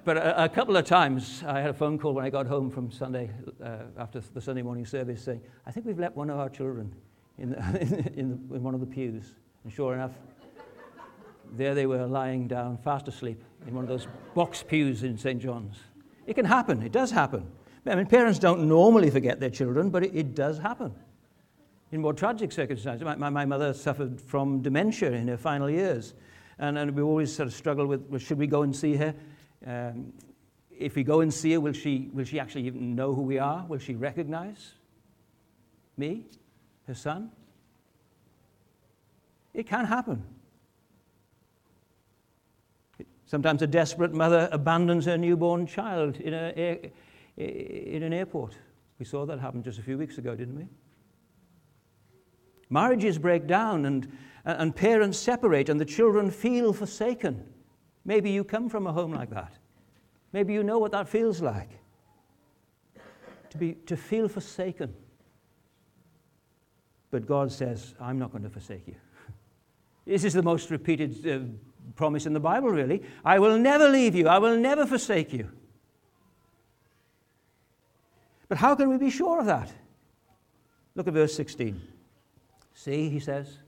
[0.05, 2.70] but a, a, couple of times I had a phone call when I got home
[2.70, 3.30] from Sunday,
[3.64, 6.95] uh, after the Sunday morning service, saying, I think we've left one of our children
[7.38, 7.57] in, the,
[8.14, 9.34] in, the, in one of the pews.
[9.64, 10.12] And sure enough,
[11.57, 15.41] there they were lying down, fast asleep, in one of those box pews in St.
[15.41, 15.76] John's.
[16.26, 17.47] It can happen, it does happen.
[17.86, 20.95] I mean, parents don't normally forget their children, but it, it does happen.
[21.93, 26.14] In more tragic circumstances, my, my, my, mother suffered from dementia in her final years,
[26.61, 29.14] and, and we always sort of struggle with well, should we go and see her?
[29.66, 30.12] Um,
[30.70, 33.38] if we go and see her, will she, will she actually even know who we
[33.38, 33.64] are?
[33.66, 34.74] Will she recognize
[35.96, 36.26] me,
[36.86, 37.30] her son?
[39.52, 40.22] It can happen.
[43.26, 46.90] Sometimes a desperate mother abandons her newborn child in, a,
[47.36, 48.56] in an airport.
[48.98, 50.66] We saw that happen just a few weeks ago, didn't we?
[52.70, 54.11] Marriages break down and,
[54.45, 57.45] and parents separate and the children feel forsaken.
[58.05, 59.53] Maybe you come from a home like that.
[60.32, 61.70] Maybe you know what that feels like.
[63.51, 64.95] To, be, to feel forsaken.
[67.11, 68.95] But God says, I'm not going to forsake you.
[70.07, 71.41] This is the most repeated uh,
[71.95, 73.03] promise in the Bible, really.
[73.24, 75.51] I will never leave you, I will never forsake you.
[78.49, 79.72] But how can we be sure of that?
[80.95, 81.80] Look at verse 16.
[82.74, 83.59] See, he says,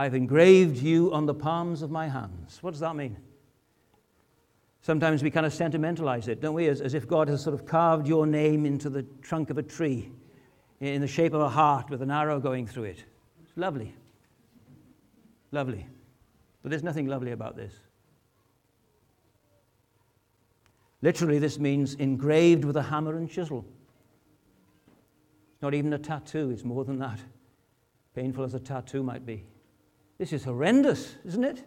[0.00, 2.62] I've engraved you on the palms of my hands.
[2.62, 3.18] What does that mean?
[4.80, 6.68] Sometimes we kind of sentimentalize it, don't we?
[6.68, 9.62] As, as if God has sort of carved your name into the trunk of a
[9.62, 10.10] tree
[10.80, 13.04] in the shape of a heart with an arrow going through it.
[13.42, 13.94] It's lovely.
[15.52, 15.86] Lovely.
[16.62, 17.74] But there's nothing lovely about this.
[21.02, 23.66] Literally, this means engraved with a hammer and chisel.
[25.60, 27.20] Not even a tattoo, it's more than that.
[28.14, 29.44] Painful as a tattoo might be.
[30.20, 31.64] This is horrendous, isn't it?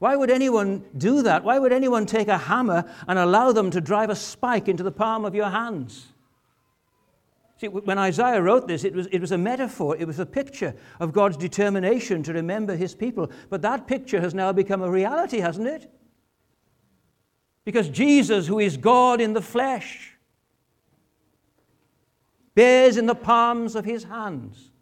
[0.00, 1.44] Why would anyone do that?
[1.44, 4.90] Why would anyone take a hammer and allow them to drive a spike into the
[4.90, 6.08] palm of your hands?
[7.58, 10.74] See, when Isaiah wrote this, it was, it was a metaphor, it was a picture
[10.98, 13.30] of God's determination to remember his people.
[13.50, 15.88] But that picture has now become a reality, hasn't it?
[17.64, 20.16] Because Jesus, who is God in the flesh,
[22.56, 24.72] bears in the palms of his hands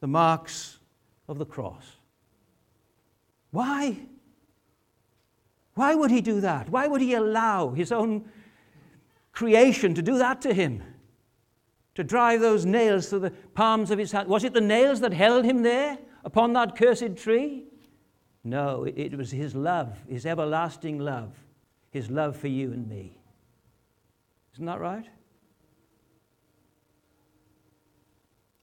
[0.00, 0.77] the marks
[1.28, 1.84] of the cross.
[3.50, 3.98] Why?
[5.74, 6.68] Why would he do that?
[6.70, 8.24] Why would he allow his own
[9.32, 10.82] creation to do that to him?
[11.94, 14.28] To drive those nails through the palms of his hand?
[14.28, 17.66] Was it the nails that held him there upon that cursed tree?
[18.44, 21.34] No, it was his love, his everlasting love,
[21.90, 23.18] his love for you and me.
[24.54, 25.06] Isn't that right?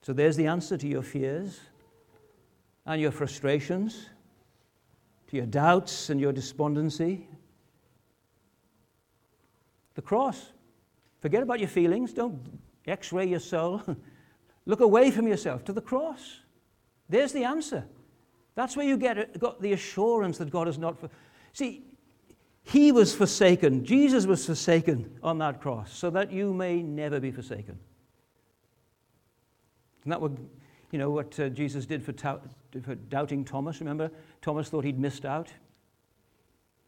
[0.02, 1.60] So there's the answer to your fears
[2.86, 4.10] and your frustrations,
[5.28, 7.28] to your doubts and your despondency.
[9.96, 10.52] The cross.
[11.22, 12.14] Forget about your feelings.
[12.14, 12.40] Don't
[12.86, 13.82] x ray your soul.
[14.66, 16.40] Look away from yourself to the cross.
[17.10, 17.86] There's the answer.
[18.56, 21.00] That's where you get uh, got the assurance that God is not.
[21.00, 21.10] For...
[21.54, 21.84] See,
[22.64, 23.86] He was forsaken.
[23.86, 27.80] Jesus was forsaken on that cross so that you may never be forsaken.
[30.02, 30.32] Isn't that what,
[30.92, 32.40] you know, what uh, Jesus did for, ta-
[32.84, 33.80] for doubting Thomas?
[33.80, 34.12] Remember,
[34.42, 35.50] Thomas thought he'd missed out.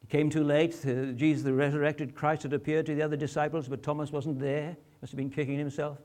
[0.02, 0.74] He came too late.
[0.86, 4.72] Uh, Jesus, the resurrected Christ, had appeared to the other disciples, but Thomas wasn't there.
[4.72, 5.98] He Must have been kicking himself.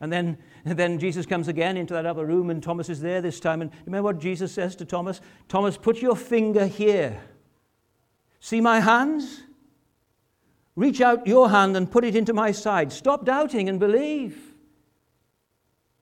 [0.00, 3.20] And then, and then Jesus comes again into that upper room, and Thomas is there
[3.20, 3.62] this time.
[3.62, 5.20] And remember what Jesus says to Thomas?
[5.48, 7.20] Thomas, put your finger here.
[8.40, 9.42] See my hands?
[10.76, 12.92] Reach out your hand and put it into my side.
[12.92, 14.45] Stop doubting and believe.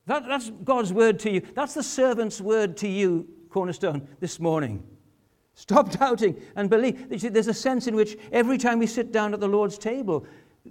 [0.07, 1.43] That, that's God's word to you.
[1.55, 4.83] That's the servant's word to you, Cornerstone, this morning.
[5.55, 7.09] Stop doubting and believe.
[7.09, 10.27] There's a sense in which every time we sit down at the Lord's table,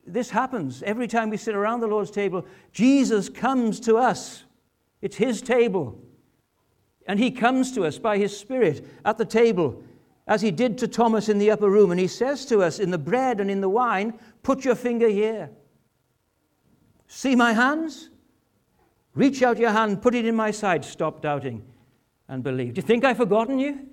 [0.06, 0.84] this happens.
[0.84, 4.44] Every time we sit around the Lord's table, Jesus comes to us.
[5.02, 6.00] It's His table.
[7.08, 9.82] And He comes to us by His Spirit at the table,
[10.28, 11.92] as He did to Thomas in the upper room.
[11.92, 15.08] And He says to us in the bread and in the wine, Put your finger
[15.08, 15.50] here.
[17.08, 18.10] See my hands?
[19.16, 21.64] Reach out your hand, put it in my side, stop doubting
[22.28, 22.74] and believe.
[22.74, 23.88] Do you think I've forgotten you?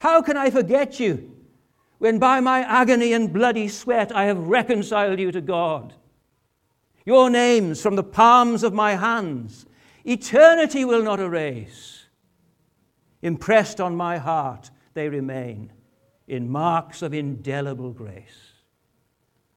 [0.00, 1.36] How can I forget you
[1.98, 5.94] when by my agony and bloody sweat I have reconciled you to God?
[7.04, 9.66] Your names from the palms of my hands,
[10.04, 12.06] eternity will not erase.
[13.22, 15.72] Impressed on my heart, they remain
[16.28, 18.52] in marks of indelible grace.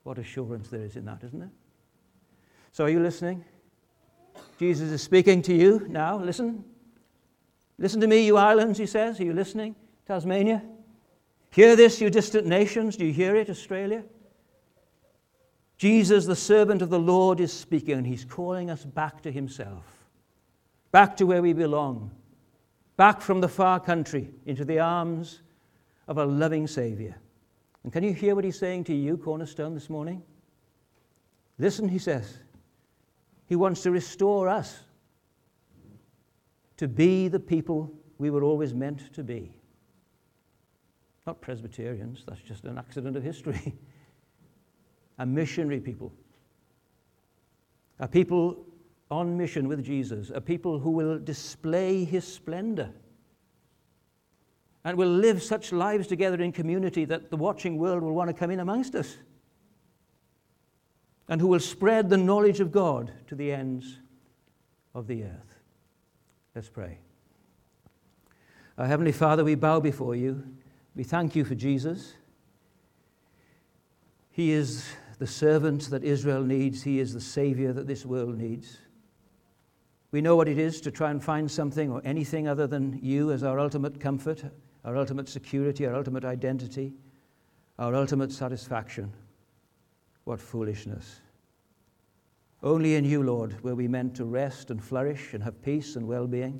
[0.03, 1.51] What assurance there is in that, isn't there?
[2.71, 3.43] So, are you listening?
[4.57, 6.17] Jesus is speaking to you now.
[6.17, 6.63] Listen.
[7.77, 9.19] Listen to me, you islands, he says.
[9.19, 9.75] Are you listening?
[10.07, 10.63] Tasmania.
[11.51, 12.95] Hear this, you distant nations.
[12.95, 14.03] Do you hear it, Australia?
[15.77, 19.83] Jesus, the servant of the Lord, is speaking, and he's calling us back to himself,
[20.91, 22.11] back to where we belong,
[22.95, 25.41] back from the far country into the arms
[26.07, 27.17] of a loving Savior.
[27.83, 30.23] And can you hear what he's saying to you, Cornerstone, this morning?
[31.59, 32.37] Listen, he says.
[33.47, 34.79] He wants to restore us
[36.77, 39.53] to be the people we were always meant to be.
[41.25, 43.75] Not Presbyterians, that's just an accident of history.
[45.17, 46.13] a missionary people.
[47.99, 48.65] A people
[49.09, 50.31] on mission with Jesus.
[50.33, 52.91] A people who will display his splendor.
[54.83, 58.33] And will live such lives together in community that the watching world will want to
[58.33, 59.17] come in amongst us.
[61.27, 63.99] And who will spread the knowledge of God to the ends
[64.93, 65.59] of the earth.
[66.53, 66.99] Let's pray.
[68.77, 70.43] Our Heavenly Father, we bow before you.
[70.95, 72.13] We thank you for Jesus.
[74.31, 74.85] He is
[75.17, 78.79] the servant that Israel needs, He is the Savior that this world needs.
[80.11, 83.31] We know what it is to try and find something or anything other than you
[83.31, 84.43] as our ultimate comfort,
[84.83, 86.93] our ultimate security, our ultimate identity,
[87.79, 89.11] our ultimate satisfaction.
[90.25, 91.21] What foolishness.
[92.63, 96.07] Only in you, Lord, were we meant to rest and flourish and have peace and
[96.07, 96.59] well being.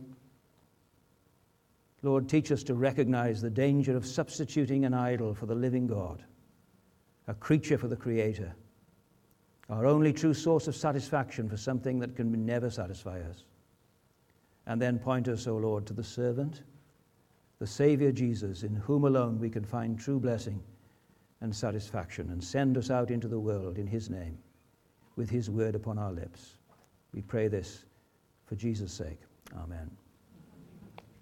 [2.03, 6.24] Lord, teach us to recognize the danger of substituting an idol for the living God,
[7.28, 8.53] a creature for the Creator,
[9.70, 13.45] our only true source of satisfaction for something that can never satisfy us.
[14.68, 16.61] And then point us, O Lord, to the servant,
[17.57, 20.61] the Savior Jesus, in whom alone we can find true blessing
[21.41, 24.38] and satisfaction, and send us out into the world in His name,
[25.15, 26.55] with His word upon our lips.
[27.13, 27.86] We pray this
[28.45, 29.19] for Jesus' sake.
[29.57, 29.89] Amen.